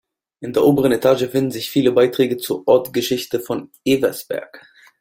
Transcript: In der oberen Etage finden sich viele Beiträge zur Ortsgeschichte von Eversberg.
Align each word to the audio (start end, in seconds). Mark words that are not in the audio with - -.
In 0.39 0.51
der 0.51 0.63
oberen 0.63 0.93
Etage 0.93 1.27
finden 1.29 1.51
sich 1.51 1.69
viele 1.69 1.91
Beiträge 1.91 2.37
zur 2.37 2.67
Ortsgeschichte 2.67 3.39
von 3.39 3.69
Eversberg. 3.85 4.65